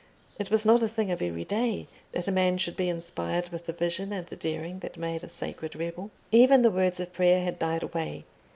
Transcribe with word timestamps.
It 0.39 0.49
was 0.49 0.65
not 0.65 0.81
a 0.81 0.87
thing 0.87 1.11
of 1.11 1.21
everyday 1.21 1.87
that 2.13 2.27
a 2.27 2.31
man 2.31 2.57
should 2.57 2.75
be 2.75 2.89
inspired 2.89 3.49
with 3.49 3.67
the 3.67 3.71
vision 3.71 4.11
and 4.11 4.25
the 4.25 4.35
daring 4.35 4.79
that 4.79 4.97
made 4.97 5.23
a 5.23 5.29
sacred 5.29 5.75
rebel. 5.75 6.09
Even 6.31 6.63
the 6.63 6.71
words 6.71 6.99
of 6.99 7.13
prayer 7.13 7.43
had 7.45 7.59
died 7.59 7.83
away. 7.83 8.25